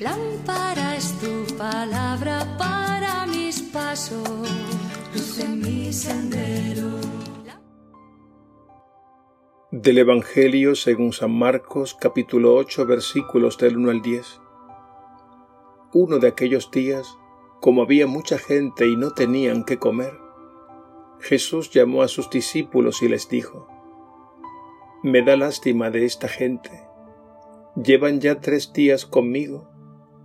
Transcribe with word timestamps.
Lámpara 0.00 0.96
es 0.96 1.18
tu 1.20 1.56
palabra 1.56 2.56
para 2.58 3.24
mis 3.26 3.62
pasos, 3.62 4.28
luz 5.14 5.38
en 5.38 5.60
mi 5.60 5.92
sendero. 5.92 6.90
Del 9.70 9.98
Evangelio 9.98 10.74
según 10.74 11.12
San 11.12 11.32
Marcos 11.32 11.96
capítulo 11.98 12.54
8 12.56 12.84
versículos 12.84 13.56
del 13.56 13.78
1 13.78 13.90
al 13.90 14.02
10. 14.02 14.40
Uno 15.94 16.18
de 16.18 16.28
aquellos 16.28 16.70
días, 16.70 17.16
como 17.60 17.82
había 17.82 18.06
mucha 18.06 18.38
gente 18.38 18.86
y 18.86 18.96
no 18.96 19.12
tenían 19.12 19.64
qué 19.64 19.78
comer, 19.78 20.12
Jesús 21.20 21.70
llamó 21.70 22.02
a 22.02 22.08
sus 22.08 22.28
discípulos 22.28 23.02
y 23.02 23.08
les 23.08 23.28
dijo, 23.30 23.66
Me 25.02 25.22
da 25.22 25.36
lástima 25.36 25.90
de 25.90 26.04
esta 26.04 26.28
gente. 26.28 26.70
Llevan 27.76 28.20
ya 28.20 28.40
tres 28.40 28.72
días 28.72 29.06
conmigo 29.06 29.69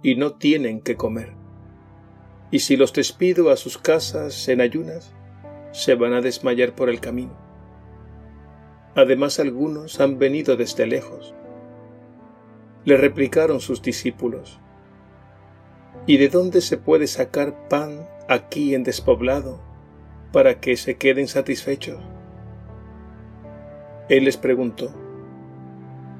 y 0.05 0.13
no 0.13 0.33
tienen 0.33 0.81
que 0.81 0.95
comer. 0.95 1.31
Y 2.51 2.59
si 2.59 2.77
los 2.77 2.93
despido 2.93 3.49
a 3.49 3.57
sus 3.57 3.79
casas 3.79 4.47
en 4.49 4.61
ayunas, 4.61 5.15
se 5.71 5.95
van 5.95 6.13
a 6.13 6.21
desmayar 6.21 6.75
por 6.75 6.91
el 6.91 6.99
camino. 6.99 7.35
Además 8.93 9.39
algunos 9.39 9.99
han 9.99 10.19
venido 10.19 10.57
desde 10.57 10.85
lejos. 10.85 11.33
Le 12.83 12.97
replicaron 12.97 13.59
sus 13.59 13.81
discípulos, 13.81 14.59
¿Y 16.05 16.17
de 16.17 16.29
dónde 16.29 16.61
se 16.61 16.77
puede 16.77 17.07
sacar 17.07 17.67
pan 17.67 18.07
aquí 18.29 18.75
en 18.75 18.83
despoblado 18.83 19.59
para 20.31 20.59
que 20.59 20.77
se 20.77 20.97
queden 20.97 21.27
satisfechos? 21.27 21.97
Él 24.07 24.25
les 24.25 24.37
preguntó, 24.37 24.93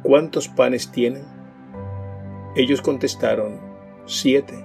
¿cuántos 0.02 0.48
panes 0.48 0.92
tienen? 0.92 1.26
Ellos 2.56 2.82
contestaron, 2.82 3.65
siete. 4.06 4.56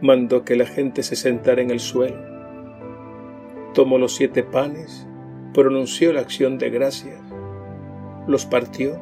Mandó 0.00 0.44
que 0.44 0.56
la 0.56 0.66
gente 0.66 1.02
se 1.02 1.16
sentara 1.16 1.62
en 1.62 1.70
el 1.70 1.80
suelo. 1.80 2.16
Tomó 3.74 3.98
los 3.98 4.14
siete 4.14 4.42
panes, 4.42 5.06
pronunció 5.54 6.12
la 6.12 6.20
acción 6.20 6.58
de 6.58 6.70
gracias, 6.70 7.20
los 8.26 8.46
partió 8.46 9.00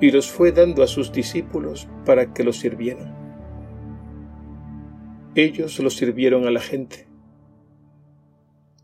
y 0.00 0.10
los 0.10 0.30
fue 0.30 0.52
dando 0.52 0.82
a 0.82 0.86
sus 0.86 1.12
discípulos 1.12 1.88
para 2.04 2.32
que 2.32 2.44
los 2.44 2.58
sirvieran. 2.58 3.14
Ellos 5.34 5.78
los 5.78 5.94
sirvieron 5.94 6.46
a 6.46 6.50
la 6.50 6.60
gente. 6.60 7.06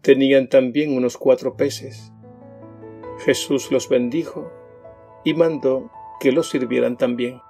Tenían 0.00 0.48
también 0.48 0.96
unos 0.96 1.16
cuatro 1.16 1.56
peces. 1.56 2.12
Jesús 3.24 3.72
los 3.72 3.88
bendijo 3.88 4.52
y 5.24 5.34
mandó 5.34 5.90
que 6.20 6.30
los 6.30 6.48
sirvieran 6.48 6.96
también. 6.96 7.40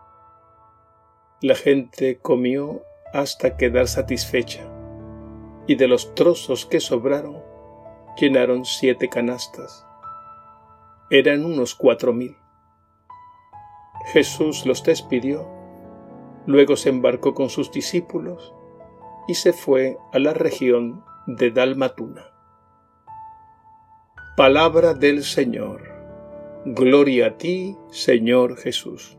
La 1.42 1.54
gente 1.54 2.16
comió 2.16 2.80
hasta 3.12 3.58
quedar 3.58 3.88
satisfecha, 3.88 4.66
y 5.66 5.74
de 5.74 5.86
los 5.86 6.14
trozos 6.14 6.64
que 6.64 6.80
sobraron, 6.80 7.42
llenaron 8.18 8.64
siete 8.64 9.10
canastas. 9.10 9.86
Eran 11.10 11.44
unos 11.44 11.74
cuatro 11.74 12.14
mil. 12.14 12.34
Jesús 14.14 14.64
los 14.64 14.82
despidió, 14.82 15.46
luego 16.46 16.74
se 16.74 16.88
embarcó 16.88 17.34
con 17.34 17.50
sus 17.50 17.70
discípulos 17.70 18.54
y 19.28 19.34
se 19.34 19.52
fue 19.52 19.98
a 20.14 20.18
la 20.18 20.32
región 20.32 21.04
de 21.26 21.50
Dalmatuna. 21.50 22.32
Palabra 24.38 24.94
del 24.94 25.22
Señor. 25.22 25.82
Gloria 26.64 27.26
a 27.26 27.36
ti, 27.36 27.76
Señor 27.90 28.56
Jesús. 28.56 29.18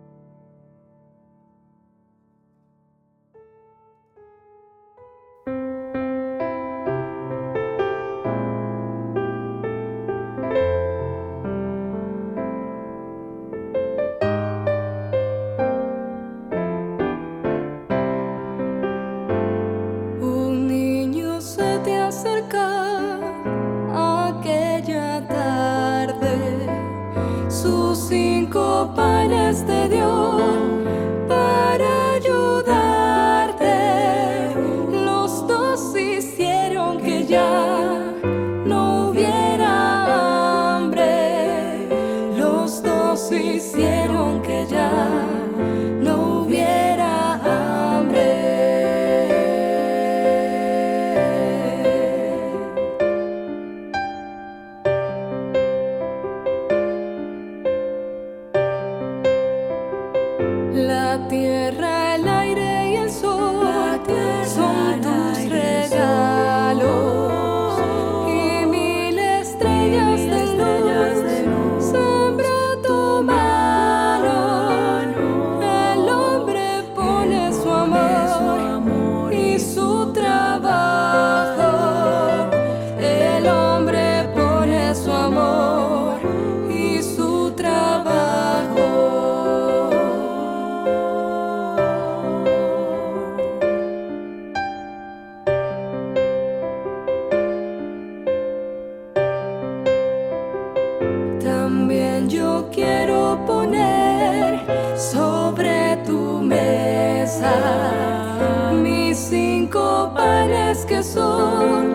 Mis 108.84 109.18
cinco 109.18 110.12
panes 110.16 110.86
que 110.86 111.04
son 111.04 111.87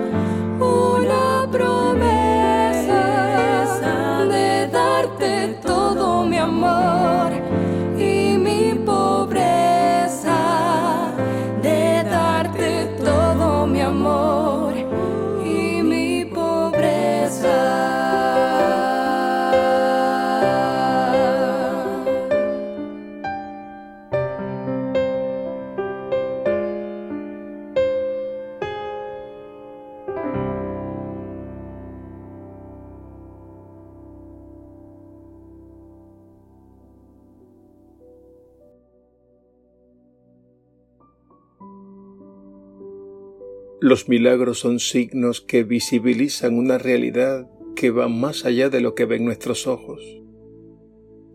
Los 43.82 44.08
milagros 44.08 44.60
son 44.60 44.78
signos 44.78 45.40
que 45.40 45.64
visibilizan 45.64 46.56
una 46.56 46.78
realidad 46.78 47.50
que 47.74 47.90
va 47.90 48.06
más 48.06 48.44
allá 48.44 48.68
de 48.70 48.80
lo 48.80 48.94
que 48.94 49.06
ven 49.06 49.24
nuestros 49.24 49.66
ojos, 49.66 50.00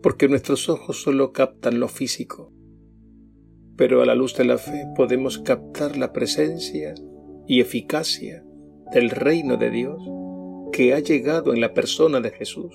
porque 0.02 0.30
nuestros 0.30 0.70
ojos 0.70 1.02
solo 1.02 1.32
captan 1.32 1.78
lo 1.78 1.88
físico, 1.88 2.50
pero 3.76 4.00
a 4.00 4.06
la 4.06 4.14
luz 4.14 4.34
de 4.34 4.46
la 4.46 4.56
fe 4.56 4.86
podemos 4.96 5.38
captar 5.38 5.98
la 5.98 6.14
presencia 6.14 6.94
y 7.46 7.60
eficacia 7.60 8.42
del 8.94 9.10
reino 9.10 9.58
de 9.58 9.68
Dios 9.68 10.02
que 10.72 10.94
ha 10.94 11.00
llegado 11.00 11.52
en 11.52 11.60
la 11.60 11.74
persona 11.74 12.22
de 12.22 12.30
Jesús, 12.30 12.74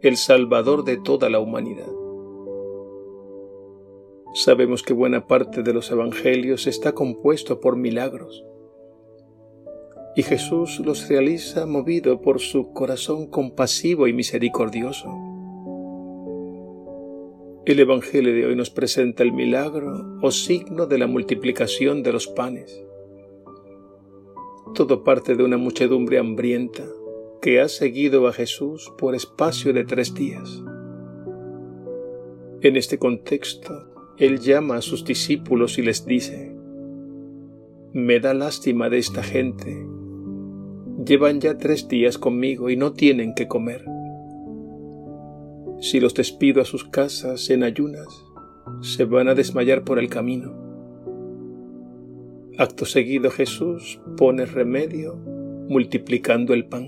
el 0.00 0.16
Salvador 0.16 0.84
de 0.84 0.96
toda 0.96 1.28
la 1.28 1.40
humanidad. 1.40 1.92
Sabemos 4.32 4.82
que 4.82 4.94
buena 4.94 5.26
parte 5.26 5.62
de 5.62 5.74
los 5.74 5.90
evangelios 5.90 6.66
está 6.66 6.92
compuesto 6.92 7.60
por 7.60 7.76
milagros, 7.76 8.46
y 10.18 10.24
Jesús 10.24 10.80
los 10.80 11.08
realiza 11.08 11.64
movido 11.64 12.20
por 12.20 12.40
su 12.40 12.72
corazón 12.72 13.28
compasivo 13.28 14.08
y 14.08 14.12
misericordioso. 14.12 15.06
El 17.64 17.78
Evangelio 17.78 18.34
de 18.34 18.46
hoy 18.46 18.56
nos 18.56 18.68
presenta 18.68 19.22
el 19.22 19.32
milagro 19.32 20.18
o 20.20 20.32
signo 20.32 20.86
de 20.86 20.98
la 20.98 21.06
multiplicación 21.06 22.02
de 22.02 22.12
los 22.12 22.26
panes. 22.26 22.82
Todo 24.74 25.04
parte 25.04 25.36
de 25.36 25.44
una 25.44 25.56
muchedumbre 25.56 26.18
hambrienta 26.18 26.82
que 27.40 27.60
ha 27.60 27.68
seguido 27.68 28.26
a 28.26 28.32
Jesús 28.32 28.92
por 28.98 29.14
espacio 29.14 29.72
de 29.72 29.84
tres 29.84 30.14
días. 30.14 30.64
En 32.62 32.74
este 32.74 32.98
contexto, 32.98 34.16
Él 34.16 34.40
llama 34.40 34.78
a 34.78 34.82
sus 34.82 35.04
discípulos 35.04 35.78
y 35.78 35.82
les 35.82 36.04
dice, 36.04 36.56
Me 37.92 38.18
da 38.18 38.34
lástima 38.34 38.90
de 38.90 38.98
esta 38.98 39.22
gente. 39.22 39.97
Llevan 41.04 41.40
ya 41.40 41.56
tres 41.56 41.86
días 41.86 42.18
conmigo 42.18 42.70
y 42.70 42.76
no 42.76 42.92
tienen 42.92 43.32
que 43.32 43.46
comer. 43.46 43.84
Si 45.80 46.00
los 46.00 46.12
despido 46.12 46.60
a 46.60 46.64
sus 46.64 46.82
casas 46.82 47.50
en 47.50 47.62
ayunas, 47.62 48.08
se 48.82 49.04
van 49.04 49.28
a 49.28 49.36
desmayar 49.36 49.84
por 49.84 50.00
el 50.00 50.08
camino. 50.08 50.52
Acto 52.58 52.84
seguido 52.84 53.30
Jesús 53.30 54.00
pone 54.16 54.44
remedio 54.44 55.14
multiplicando 55.68 56.52
el 56.52 56.66
pan. 56.66 56.86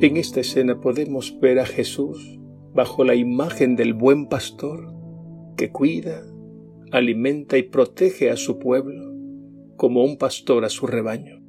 En 0.00 0.18
esta 0.18 0.40
escena 0.40 0.78
podemos 0.78 1.40
ver 1.40 1.58
a 1.58 1.64
Jesús 1.64 2.38
bajo 2.74 3.02
la 3.02 3.14
imagen 3.14 3.76
del 3.76 3.94
buen 3.94 4.26
pastor 4.26 4.92
que 5.56 5.70
cuida, 5.70 6.22
alimenta 6.92 7.56
y 7.56 7.62
protege 7.62 8.30
a 8.30 8.36
su 8.36 8.58
pueblo 8.58 9.09
como 9.80 10.04
un 10.04 10.18
pastor 10.18 10.66
a 10.66 10.68
su 10.68 10.86
rebaño. 10.86 11.40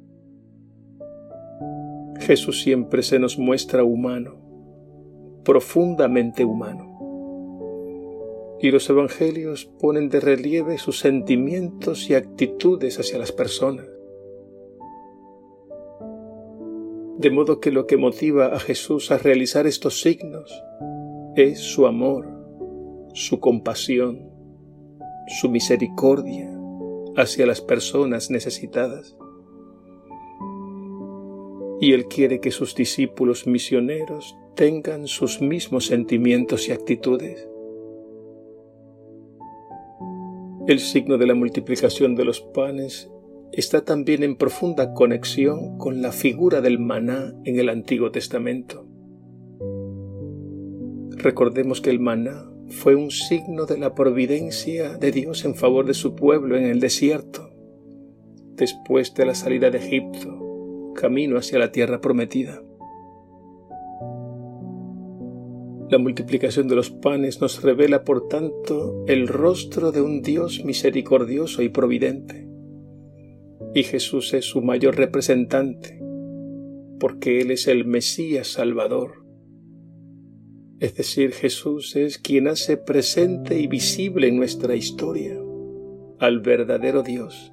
Jesús 2.18 2.62
siempre 2.62 3.02
se 3.02 3.18
nos 3.18 3.38
muestra 3.38 3.84
humano, 3.84 4.38
profundamente 5.44 6.42
humano. 6.42 6.88
Y 8.58 8.70
los 8.70 8.88
evangelios 8.88 9.66
ponen 9.66 10.08
de 10.08 10.20
relieve 10.20 10.78
sus 10.78 10.98
sentimientos 10.98 12.08
y 12.08 12.14
actitudes 12.14 12.98
hacia 12.98 13.18
las 13.18 13.32
personas. 13.32 13.86
De 17.18 17.30
modo 17.30 17.60
que 17.60 17.70
lo 17.70 17.86
que 17.86 17.98
motiva 17.98 18.46
a 18.46 18.58
Jesús 18.60 19.10
a 19.10 19.18
realizar 19.18 19.66
estos 19.66 20.00
signos 20.00 20.50
es 21.36 21.58
su 21.58 21.86
amor, 21.86 22.30
su 23.12 23.40
compasión, 23.40 24.30
su 25.26 25.50
misericordia 25.50 26.51
hacia 27.16 27.46
las 27.46 27.60
personas 27.60 28.30
necesitadas. 28.30 29.16
Y 31.80 31.92
Él 31.92 32.06
quiere 32.06 32.40
que 32.40 32.50
sus 32.50 32.74
discípulos 32.74 33.46
misioneros 33.46 34.36
tengan 34.54 35.06
sus 35.06 35.40
mismos 35.40 35.86
sentimientos 35.86 36.68
y 36.68 36.72
actitudes. 36.72 37.48
El 40.68 40.78
signo 40.78 41.18
de 41.18 41.26
la 41.26 41.34
multiplicación 41.34 42.14
de 42.14 42.24
los 42.24 42.40
panes 42.40 43.10
está 43.52 43.84
también 43.84 44.22
en 44.22 44.36
profunda 44.36 44.94
conexión 44.94 45.76
con 45.76 46.02
la 46.02 46.12
figura 46.12 46.60
del 46.60 46.78
maná 46.78 47.34
en 47.44 47.58
el 47.58 47.68
Antiguo 47.68 48.12
Testamento. 48.12 48.86
Recordemos 51.16 51.80
que 51.80 51.90
el 51.90 52.00
maná 52.00 52.51
fue 52.72 52.94
un 52.94 53.10
signo 53.10 53.66
de 53.66 53.78
la 53.78 53.94
providencia 53.94 54.96
de 54.98 55.12
Dios 55.12 55.44
en 55.44 55.54
favor 55.54 55.86
de 55.86 55.94
su 55.94 56.14
pueblo 56.16 56.56
en 56.56 56.64
el 56.64 56.80
desierto, 56.80 57.50
después 58.56 59.14
de 59.14 59.26
la 59.26 59.34
salida 59.34 59.70
de 59.70 59.78
Egipto, 59.78 60.92
camino 60.94 61.38
hacia 61.38 61.58
la 61.58 61.70
tierra 61.70 62.00
prometida. 62.00 62.62
La 65.88 65.98
multiplicación 65.98 66.68
de 66.68 66.74
los 66.74 66.90
panes 66.90 67.40
nos 67.40 67.62
revela, 67.62 68.02
por 68.02 68.28
tanto, 68.28 69.04
el 69.06 69.28
rostro 69.28 69.92
de 69.92 70.00
un 70.00 70.22
Dios 70.22 70.64
misericordioso 70.64 71.62
y 71.62 71.68
providente 71.68 72.52
y 73.74 73.84
Jesús 73.84 74.34
es 74.34 74.44
su 74.44 74.60
mayor 74.60 74.96
representante, 74.96 75.98
porque 77.00 77.40
Él 77.40 77.50
es 77.50 77.68
el 77.68 77.86
Mesías 77.86 78.48
Salvador. 78.48 79.21
Es 80.82 80.96
decir, 80.96 81.30
Jesús 81.30 81.94
es 81.94 82.18
quien 82.18 82.48
hace 82.48 82.76
presente 82.76 83.56
y 83.56 83.68
visible 83.68 84.26
en 84.26 84.36
nuestra 84.36 84.74
historia 84.74 85.40
al 86.18 86.40
verdadero 86.40 87.04
Dios, 87.04 87.52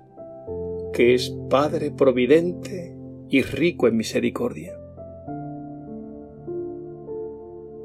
que 0.94 1.14
es 1.14 1.30
Padre 1.48 1.92
providente 1.92 2.98
y 3.30 3.44
rico 3.44 3.88
en 3.88 3.98
misericordia. 3.98 4.76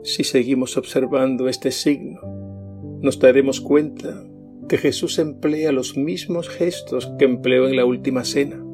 Si 0.03 0.25
seguimos 0.25 0.79
observando 0.79 1.47
este 1.47 1.73
signo, 1.73 2.23
nos 3.03 3.19
daremos 3.19 3.61
cuenta 3.61 4.25
que 4.67 4.79
Jesús 4.79 5.19
emplea 5.19 5.73
los 5.73 5.95
mismos 5.95 6.49
gestos 6.49 7.13
que 7.19 7.27
empleó 7.27 7.69
en 7.69 7.77
la 7.77 7.85
última 7.85 8.25
cena. 8.25 8.65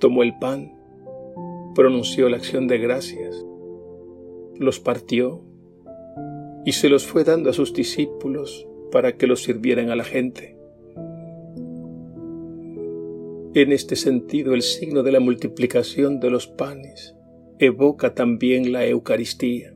Tomó 0.00 0.24
el 0.24 0.36
pan, 0.40 0.72
pronunció 1.76 2.28
la 2.28 2.38
acción 2.38 2.66
de 2.66 2.78
gracias, 2.78 3.44
los 4.58 4.80
partió 4.80 5.42
y 6.64 6.72
se 6.72 6.88
los 6.88 7.06
fue 7.06 7.24
dando 7.24 7.50
a 7.50 7.52
sus 7.52 7.72
discípulos 7.72 8.66
para 8.90 9.16
que 9.16 9.26
los 9.26 9.42
sirvieran 9.42 9.90
a 9.90 9.96
la 9.96 10.04
gente. 10.04 10.56
En 13.54 13.72
este 13.72 13.96
sentido, 13.96 14.54
el 14.54 14.62
signo 14.62 15.02
de 15.02 15.12
la 15.12 15.20
multiplicación 15.20 16.20
de 16.20 16.30
los 16.30 16.46
panes 16.46 17.16
evoca 17.58 18.14
también 18.14 18.72
la 18.72 18.86
Eucaristía, 18.86 19.74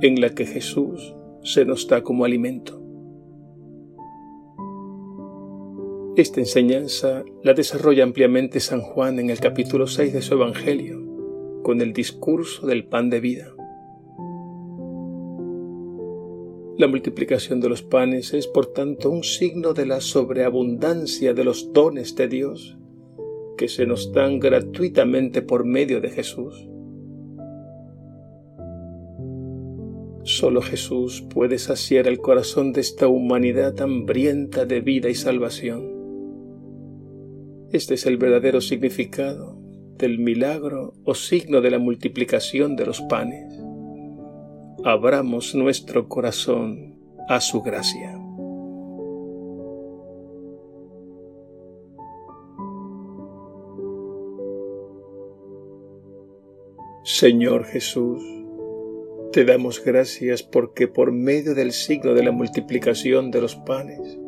en 0.00 0.20
la 0.20 0.30
que 0.30 0.46
Jesús 0.46 1.14
se 1.42 1.64
nos 1.64 1.88
da 1.88 2.02
como 2.02 2.24
alimento. 2.24 2.80
Esta 6.16 6.40
enseñanza 6.40 7.24
la 7.42 7.54
desarrolla 7.54 8.04
ampliamente 8.04 8.60
San 8.60 8.80
Juan 8.80 9.18
en 9.18 9.30
el 9.30 9.40
capítulo 9.40 9.86
6 9.86 10.12
de 10.12 10.22
su 10.22 10.34
Evangelio, 10.34 11.02
con 11.62 11.80
el 11.80 11.92
discurso 11.92 12.66
del 12.66 12.84
pan 12.84 13.10
de 13.10 13.20
vida. 13.20 13.54
La 16.80 16.88
multiplicación 16.88 17.60
de 17.60 17.68
los 17.68 17.82
panes 17.82 18.32
es, 18.32 18.46
por 18.46 18.64
tanto, 18.64 19.10
un 19.10 19.22
signo 19.22 19.74
de 19.74 19.84
la 19.84 20.00
sobreabundancia 20.00 21.34
de 21.34 21.44
los 21.44 21.74
dones 21.74 22.16
de 22.16 22.26
Dios 22.26 22.78
que 23.58 23.68
se 23.68 23.84
nos 23.84 24.14
dan 24.14 24.40
gratuitamente 24.40 25.42
por 25.42 25.66
medio 25.66 26.00
de 26.00 26.08
Jesús. 26.08 26.66
Solo 30.22 30.62
Jesús 30.62 31.20
puede 31.20 31.58
saciar 31.58 32.08
el 32.08 32.16
corazón 32.16 32.72
de 32.72 32.80
esta 32.80 33.08
humanidad 33.08 33.78
hambrienta 33.82 34.64
de 34.64 34.80
vida 34.80 35.10
y 35.10 35.14
salvación. 35.14 35.86
Este 37.72 37.92
es 37.92 38.06
el 38.06 38.16
verdadero 38.16 38.62
significado 38.62 39.60
del 39.98 40.18
milagro 40.18 40.94
o 41.04 41.14
signo 41.14 41.60
de 41.60 41.72
la 41.72 41.78
multiplicación 41.78 42.74
de 42.74 42.86
los 42.86 43.02
panes. 43.02 43.59
Abramos 44.82 45.54
nuestro 45.54 46.08
corazón 46.08 46.96
a 47.28 47.42
su 47.42 47.60
gracia. 47.60 48.18
Señor 57.04 57.66
Jesús, 57.66 58.22
te 59.32 59.44
damos 59.44 59.84
gracias 59.84 60.42
porque 60.42 60.88
por 60.88 61.12
medio 61.12 61.54
del 61.54 61.72
signo 61.72 62.14
de 62.14 62.22
la 62.22 62.32
multiplicación 62.32 63.30
de 63.30 63.42
los 63.42 63.56
panes, 63.56 64.18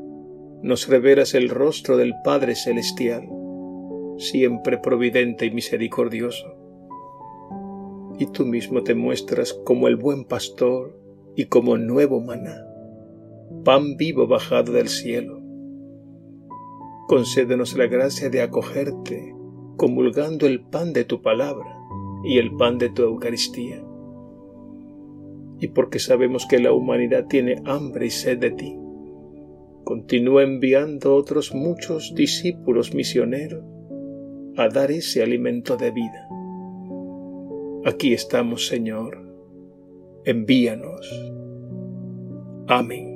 nos 0.61 0.87
revelas 0.87 1.33
el 1.33 1.49
rostro 1.49 1.97
del 1.97 2.13
Padre 2.23 2.57
Celestial, 2.57 3.27
siempre 4.19 4.77
providente 4.77 5.47
y 5.47 5.51
misericordioso. 5.51 6.62
Y 8.23 8.27
tú 8.27 8.47
mismo 8.47 8.85
te 8.85 8.95
muestras 8.95 9.53
como 9.53 9.89
el 9.89 9.97
buen 9.97 10.25
pastor 10.25 10.97
y 11.35 11.47
como 11.47 11.77
nuevo 11.77 12.21
maná, 12.21 12.65
pan 13.65 13.97
vivo 13.97 14.29
bajado 14.29 14.71
del 14.71 14.87
cielo. 14.87 15.43
Concédenos 17.09 17.77
la 17.77 17.89
gracia 17.89 18.31
de 18.31 18.41
acogerte, 18.41 19.35
comulgando 19.77 20.47
el 20.47 20.61
pan 20.61 20.93
de 20.93 21.05
tu 21.05 21.21
palabra 21.21 21.77
y 22.23 22.39
el 22.39 22.55
pan 22.55 22.79
de 22.79 22.91
tu 22.91 23.03
Eucaristía. 23.03 23.83
Y 25.59 25.67
porque 25.75 25.99
sabemos 25.99 26.47
que 26.47 26.61
la 26.61 26.73
humanidad 26.73 27.27
tiene 27.27 27.61
hambre 27.65 28.07
y 28.07 28.11
sed 28.11 28.39
de 28.39 28.53
ti, 28.53 28.79
continúa 29.83 30.45
enviando 30.45 31.17
otros 31.17 31.53
muchos 31.57 32.15
discípulos 32.15 32.95
misioneros 32.95 33.65
a 34.57 34.69
dar 34.69 34.93
ese 34.93 35.25
alimento 35.25 35.77
de 35.77 35.91
vida. 35.91 36.29
Aquí 37.85 38.13
estamos, 38.13 38.69
Señor. 38.69 39.19
Envíanos. 40.25 41.11
Amén. 42.69 43.12